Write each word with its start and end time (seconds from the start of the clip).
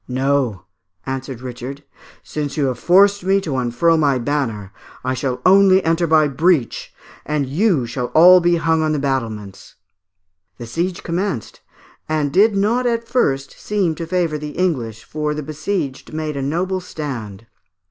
"No," 0.07 0.63
answered 1.05 1.41
Richard, 1.41 1.83
"since 2.23 2.57
you 2.57 2.65
have 2.65 2.79
forced 2.79 3.23
me 3.23 3.39
to 3.41 3.57
unfurl 3.57 3.97
my 3.97 4.17
banner, 4.17 4.73
I 5.03 5.13
shall 5.13 5.39
only 5.45 5.83
enter 5.83 6.07
by 6.07 6.27
the 6.27 6.33
breach, 6.33 6.91
and 7.23 7.45
you 7.45 7.85
shall 7.85 8.07
all 8.15 8.39
be 8.39 8.55
hung 8.55 8.81
on 8.81 8.93
the 8.93 8.97
battlements." 8.97 9.75
The 10.57 10.65
siege 10.65 11.03
commenced, 11.03 11.61
and 12.09 12.33
did 12.33 12.55
not 12.55 12.87
at 12.87 13.07
first 13.07 13.51
seem 13.59 13.93
to 13.93 14.07
favour 14.07 14.39
the 14.39 14.57
English, 14.57 15.03
for 15.03 15.35
the 15.35 15.43
besieged 15.43 16.11
made 16.11 16.35
a 16.35 16.41
noble 16.41 16.79
stand. 16.81 17.45